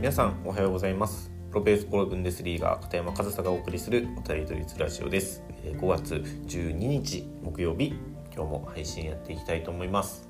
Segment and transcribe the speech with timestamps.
[0.00, 1.30] 皆さんおはようございます。
[1.50, 5.42] プロペースプロブンデスリーガー片山和沙がお送りするおたりとりつラジオです。
[5.62, 6.14] 5月
[6.46, 7.88] 12日木曜日
[8.34, 10.26] 今日も配信やっていきたいと思います。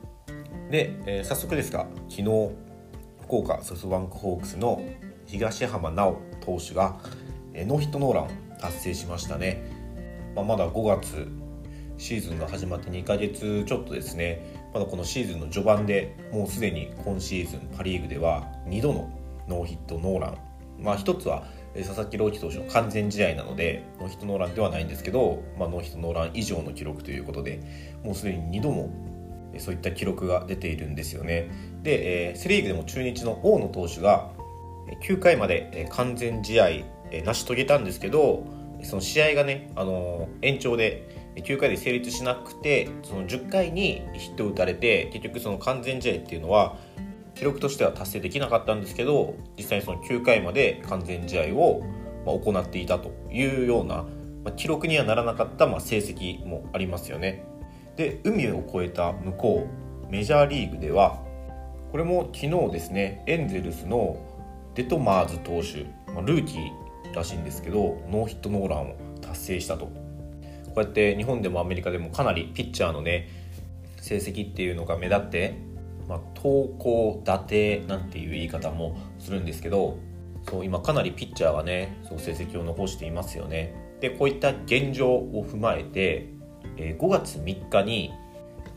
[0.73, 2.25] で、えー、早速ですが昨日
[3.23, 4.83] 福岡ソフトバンクホークスの
[5.27, 6.99] 東浜直投手が、
[7.55, 8.29] えー、ノーヒットノーランを
[8.61, 9.63] 達成しましたね、
[10.35, 11.29] まあ、まだ5月
[11.97, 14.45] シーズンが始まって2ヶ月ちょっとですね。
[14.75, 19.20] まだこのシーズンの序盤でもうすでに今シーズンパ・リーグでは2度の
[19.51, 20.39] ノーヒットノーラン。
[20.79, 27.61] まあ一つは佐々木朗希投手の完全試合なのでノーヒットノーランではないんですけど、まあ、ノーヒットノーラン以上の記録ということで
[28.03, 28.91] もうすでに2度も
[29.59, 31.51] そういった記録が出ているんですよね。
[31.83, 34.31] で、えー、セ・リーグでも中日の大野投手が
[35.03, 36.69] 9回まで完全試合
[37.25, 38.45] 成し遂げたんですけど
[38.83, 46.77] その試合がね、あのー、延長で9回で成立しなくてその10回にヒットを打たれて結局その完全試合っていうのは
[47.41, 51.83] 記録としては達成できなかったんですけど実際にその9回まで完全試合を
[52.27, 54.05] 行っていたというような、
[54.45, 57.47] ま記録にはならなかったま成績もありますよね。
[57.97, 59.67] で海を越えた向こ
[60.07, 61.19] うメジャーリーグでは
[61.91, 64.19] これも昨日ですねエンゼルスの
[64.75, 69.93] デトマーズ投手、まルーキーらしいんですけどノーヒットノーランを達成したとこ
[70.77, 73.31] うやって日本でもアメリカでもかなりピッチャーのね
[73.97, 75.70] 成績っていうのが目立って
[76.11, 79.97] まあ、投稿打定なんていう言い方もするんですけど
[80.49, 86.27] そう今かなりピッチャーがねそう成績を残していますよねでこういった現状を踏まえて、
[86.77, 88.11] え、5月3日に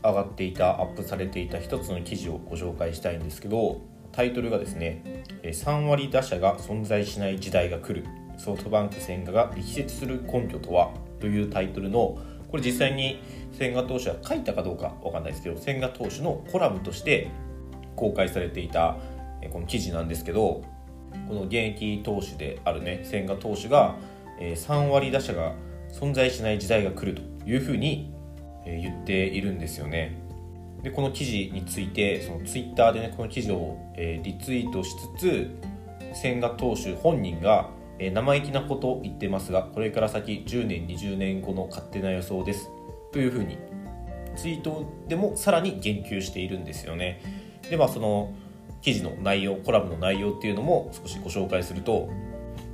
[0.04, 3.80] 上がっていたアップされていた一つの記事をご紹介したいんですけど
[4.12, 12.16] タイトルがですね「3割打者が存在しない時代が来るソフトバンク千賀が力説する根拠とは?」というタイトルの
[12.54, 13.18] これ実際に
[13.50, 17.32] 千賀投手は書いたかどうかわかんないですけど千賀投手のコラムとして
[17.96, 18.96] 公開されていた
[19.52, 20.62] この記事なんですけど
[21.26, 23.96] この現役投手であるね千賀投手が
[24.38, 25.56] 3割打者が
[25.90, 28.14] 存在しない時代が来るというふうに
[28.64, 30.16] 言っているんですよね。
[30.84, 35.50] でこの記事についてそのツイッターでねこの記事をリツイートしつつ
[36.14, 37.68] 千賀投手本人が
[37.98, 42.70] 生意気なことを言ってますがこれから先10年20年後の勝手な予想です。
[43.12, 43.58] というふうに
[44.36, 47.20] ツイートでもさらに言及しているんですよね。
[47.70, 48.34] でまあその
[48.82, 52.08] 記事の内容コラムの内容っていうのも少しご紹介すると、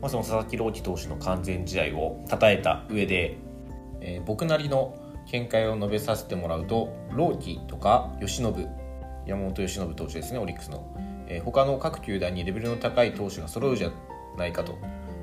[0.00, 3.38] まあ、その佐々木朗希投手の完全試合を称えた上で、
[4.00, 4.96] えー、僕なりの
[5.30, 8.68] 見解を述べさせてもらうと朗希とか由伸
[9.24, 10.84] 山本由伸投手ですねオリックスの、
[11.28, 13.92] えー、他の各球団にレベルの高い投手が揃うじゃ
[14.36, 14.78] ないかと。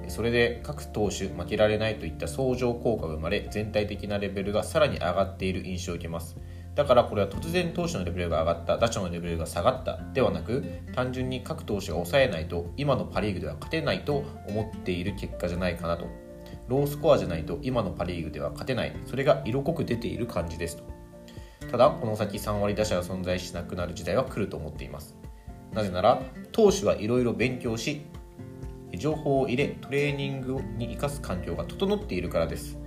[0.07, 6.37] それで各投手負けられないといった相乗効果が生まれ全体的なレベルがさらに上がっている印象を受けます。
[6.75, 8.77] だからこれは突然投手のレベルが上がった。
[8.77, 9.99] 打者のレベルが下がった。
[10.13, 10.63] ではなく
[10.93, 16.07] 単純に各投手が抑えないと今のパ・リーグでは勝てないと思っている結果じゃないかなと。
[16.67, 18.95] ロースコアじゃないと今のパ・リーグでは勝てない。
[19.05, 20.83] それが色濃く出ている感じですと。
[21.71, 25.15] ただこの先3割打者が存在しなくなる時代は来ると思っています。
[25.73, 28.03] なぜなら投手はいろいろ勉強し
[28.97, 32.77] 情報を入れトレーニングに生かす環境が整っているからです。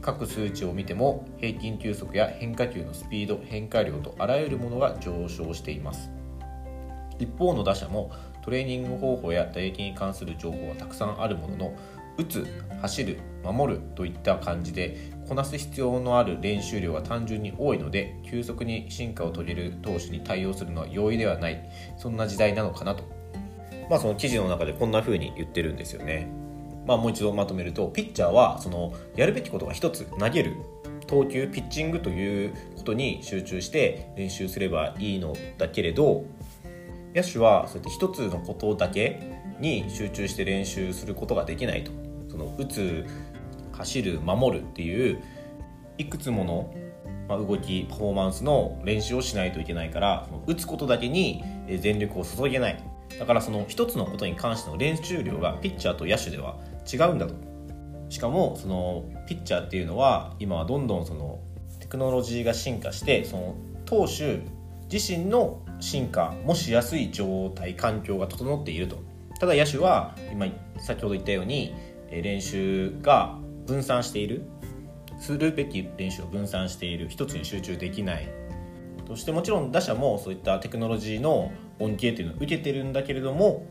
[0.00, 6.10] 各数値を見ても平均球速や変化球のスピード変化量とあらゆるものが上昇しています。
[7.18, 8.10] 一方の打者も
[8.42, 11.76] トレーニング方法や打撃に関する情報はたくさんあるものの
[12.18, 12.46] 打つ
[12.80, 21.70] 走る守るといった感じでこなす必要のある練習量が単純に多いので急速に進化を遂げる投手に対応するのは容易ではない。
[21.96, 23.21] そんな時代なのかなと。
[23.92, 26.26] まあ、その記事の中でこんな風に言ってるんですよね。
[26.86, 30.56] まあ、もう一度まとめるとピッチャーはそのやるべきことが一つ投げる
[31.06, 36.24] 投球ピッチングということに集中して練習すればいいのだけれど
[37.14, 39.20] 野手はそうやって一つのことだけ
[39.60, 41.92] に集中して練習することができないと
[42.30, 43.06] その打つ
[43.72, 45.22] 走る守るっていう
[45.98, 46.74] いくつもの
[47.28, 51.44] 動きパフォーマンスの練習をしないといけないから打つことだけに
[51.78, 56.56] 全力を注げないだからその一つのことに関しての練習量がピッチャーと野手では
[56.92, 57.34] 違うんだと。
[58.08, 61.40] しかもそのピッチャーっていうのは今はどんどんその
[61.80, 63.56] テクノロジーが進化してその
[63.86, 64.40] 投手
[64.92, 69.02] 自身の進化もしやすい状態環境が整っていると。
[69.40, 70.46] ただ野手は今
[70.78, 71.74] 先ほど言ったように
[72.10, 74.42] 練習が分散している。
[75.18, 77.08] するべき練習を分散している。
[77.08, 78.28] 一つに集中できない。
[79.06, 81.50] そしてもちろん打者もそういったテクノロジーの
[81.84, 83.66] 恩恵っていうのを受けてるんだけれども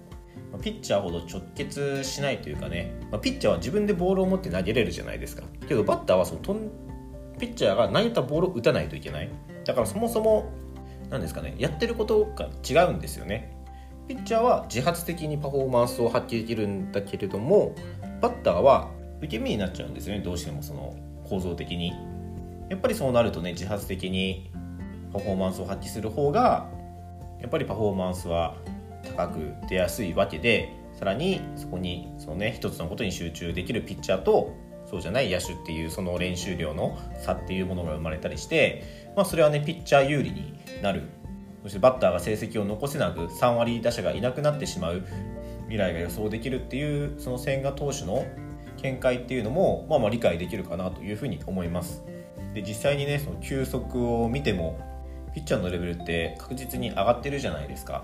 [0.62, 5.44] ピッチャーほど直結しないというかね、まピッチャーは自分でボールを持って投げれるじゃないですか。
[5.68, 6.42] けどバッターはその
[7.40, 9.30] ピッチャーが投げたボールを打たないといけない。
[9.66, 10.52] だからそもそも
[11.10, 13.58] 何ですかねやってることが違うんですよね。
[14.08, 17.76] ピッチャーは自発的にパフォーマンスを発揮できるんだけれども
[18.20, 21.94] バッターは受け身になっちゃうんですよねどうしてもその構造的に。
[22.70, 24.50] やっぱりそうなるとね自発的に
[25.14, 26.70] パフォーマンスを発揮する方が
[27.42, 28.58] やっぱりパフォーマンスは
[29.04, 34.56] 高く出やすいわけでさらにそこにそのね一つのことに集中できるピッチャーと
[34.90, 41.04] そうじゃない野手っていうその練習量の差っていうものが生まれたりして、まあ、それはねピッチャー有利になる。
[41.64, 45.04] そしてバッターが成績を残せなく3割打者がいなくなってしまう
[45.66, 48.26] 未来が予想できるっていうその千賀投手の
[48.82, 52.04] 見解っていうのも、まあ、まあ理解できるかなというふうに思います。
[52.54, 54.80] で実際にねその球速を見ても
[55.34, 58.04] ピッチャーのレベルって確実に上がってるじゃないですか。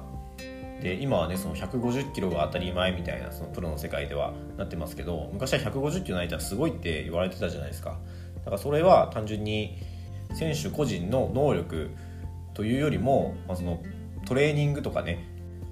[0.81, 7.97] で今はねその150キロが当たり前みたいなそのプロの世界ではなってますけど昔は150キロないたらすごいって言われてたじゃないですか。
[8.37, 9.77] だからそれは単純に
[10.33, 11.91] 選手個人の能力
[12.53, 13.81] というよりも、まあ、その
[14.25, 15.25] トレーニングとかね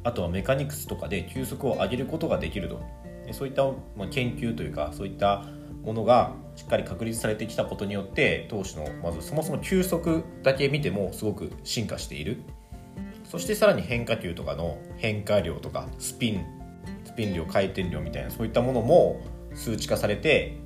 [0.03, 2.81] あとはメカニクスとかで球速を上げることができると。
[3.31, 3.63] そういった、
[4.11, 5.45] 研究というかそういった
[5.85, 12.41] ものがしっかり確立されてきたことによって投手のまずそもそも球速だけ見てもすごく進化している。
[13.23, 16.45] そしてさらに変化球とかの変化量とかスピン
[17.03, 19.19] スピン量回転量みたいなそういったものも
[19.53, 20.57] 数値化されて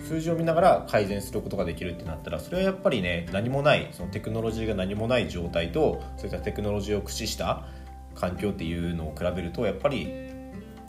[0.00, 7.66] 数字を見ながら改善することができるってなったらそれはやっぱりね何もないそのテクノロジーが何もない状態とそういったテクノロジーを駆使した
[8.14, 10.08] 環境っていうのを比べるとやっぱり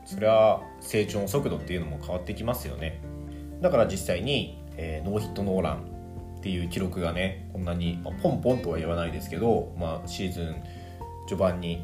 [0.06, 3.00] それは成長の速度っていうのも変わってきますよね。
[3.62, 6.00] だから実際に、えー、ノーヒットノーラン
[6.38, 10.56] っていう記録がねこんなに、まあ、ポンポンとは言わないですけど、まあ、シーズン
[11.28, 11.84] 序盤に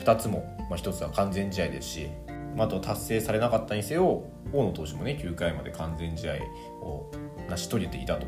[0.00, 2.08] 2つも、まあ、1つは完全試合ですし
[2.56, 6.34] まあと達成されなかったにせよ大野投手もね9回まで完全試合
[6.82, 7.10] を
[7.48, 8.26] 成し遂げていたと。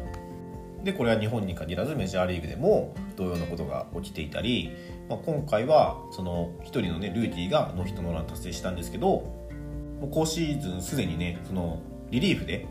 [0.83, 4.71] でこれは日本に限らずメジャーリーグでも同様のことが起きていたり、
[5.09, 12.69] まあ、今回はその1人のねルーキーがノーヒットノーラン達成したんですけどもう今シーズンすでにねそのリリーフで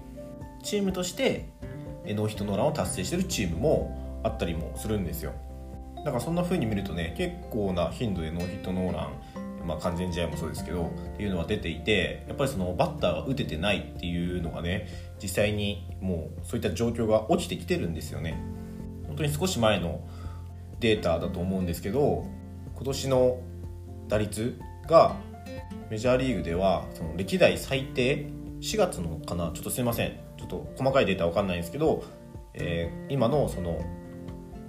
[0.65, 1.47] チームとして
[2.05, 5.33] ノーヒットノーランを達成してるチームもあったりもするんですよ。
[5.97, 14.87] だからそんな風に見るとね結構な頻度でノーヒットノーランまあ、完全試合もそうですけどっていうのは出ていてやっぱりそのバッターが打ててないっていうのがね
[15.21, 18.39] 実際にもうそういった状況が起きてきてるんですよね。
[19.07, 20.07] 本当に少し前の
[20.79, 22.25] データだと思うんですけど
[22.75, 23.39] 今年の
[24.07, 25.15] 打率が
[25.89, 28.27] メジャーリーグではその歴代最低
[28.61, 30.24] 4月のかなちょっとすいません。
[30.37, 32.03] ちょっと細かいデータわかんないんですけど、
[32.53, 33.83] えー、今のその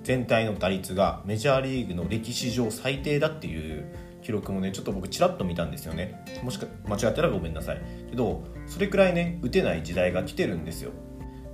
[0.02, 3.92] 全体の打率がメジャーリーグの歴史上最低だっていう
[4.22, 6.24] 記録もねちょっと僕ちらっと見たんですよね。
[6.42, 7.80] もしか間違ったらごめんなさい。
[8.10, 10.90] けどそれくらいね打てない時代が来てるんですよ。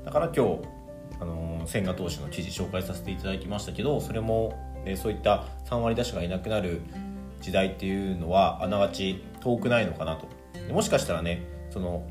[0.05, 0.63] だから今日
[1.21, 6.81] あの千賀投手の記事紹介させていただきましたけどそれも、ね、そういった3割打者がいなくなる
[7.41, 10.27] 時代っていうのはあながち遠くないのかなと。
[10.73, 12.07] もしかしたらねその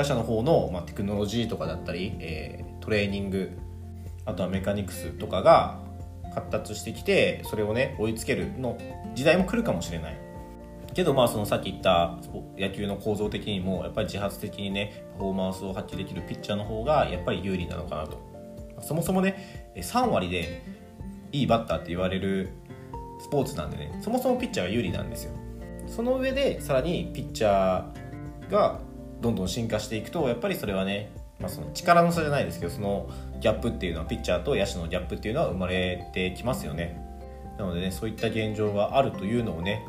[0.00, 3.52] 打者の方の、まあ、テクノロジーとかだったり、えー、トレーニング
[4.24, 5.78] あとはメカニクスとかが
[6.34, 8.78] 発達してきてそれをね追いつけるの
[9.14, 10.18] 時代も来るかもしれない。
[10.94, 12.18] けどまあそのさっき言った
[12.58, 18.18] 野球の構造的にもやっぱり自発的にねパフォーマンスを発揮できるピッチャーの方がやっぱり有利なのかなと。
[18.80, 20.62] そもそもね3割で
[21.32, 22.48] いいバッターって言われる
[23.20, 25.32] スポーツなんでねそもそもピッチャーが有利なんですよ。
[25.86, 28.80] その上でさらにピッチャーが
[29.20, 33.08] どんどん進化していくとやっぱりそれはねまあ、その力の差じゃないですけどその
[33.40, 37.00] ギャップっていうのはピッチャーと野手のギャップっていうのは生まれてきますよね。
[37.58, 39.86] なのでねそういった現状があるというのをね、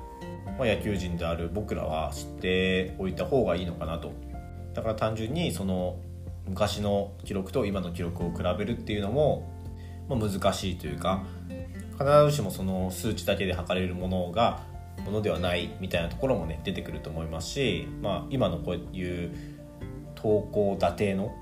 [0.58, 4.14] まあ、野球人である僕らは知っておいた方がいいのかなと。
[4.74, 5.98] だから単純にその
[6.48, 9.52] 昔の記録と今の記録を比べるっていうのも、
[10.10, 11.24] まあ、難しいというか
[11.92, 14.64] 必ずしもその数値だけで測れるものが
[15.00, 19.32] ものではないみたいなところもね出てくると思いますし、まあ、今のこういう
[20.16, 21.36] 投稿打定の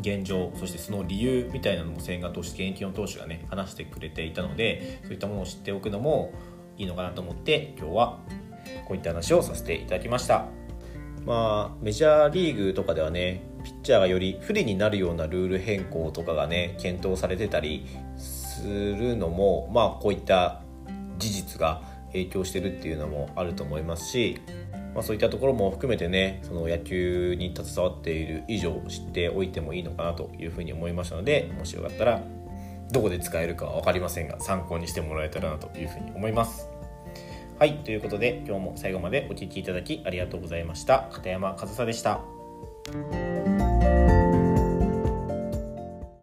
[0.00, 6.32] 現状そしてその理由みたいなのも千賀投手現役の投手がね話してくれていたのでそういったものを知っておくのも
[6.78, 8.18] いいのかなと思って今日は
[8.86, 10.46] こういった話をさせていただきました。
[11.24, 17.86] まあメジャーリーグとかではねピッチャーがより不利になるようなルール変更とかがね検討されてたり
[18.16, 20.62] するのもまあこういった
[21.18, 24.40] 事実が影響してるっていうのもあると思いますし
[24.94, 32.22] まあ、そういったところも含めてねその野球に携わっている以上知っておいてもいいのかなというふうに思いましたのでもしよかったら
[32.90, 36.68] どこで使えるかは分かりませんが参考にしてもらえたらなというふうに思います。
[37.58, 41.08] はい、ということで今日も最後までお聴きいただきありがとうございました。
[41.10, 42.20] 片山和沙でした。